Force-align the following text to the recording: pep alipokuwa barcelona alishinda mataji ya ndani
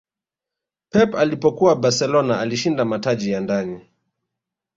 pep 0.89 1.15
alipokuwa 1.15 1.75
barcelona 1.75 2.39
alishinda 2.39 2.85
mataji 2.85 3.31
ya 3.31 3.39
ndani 3.39 3.81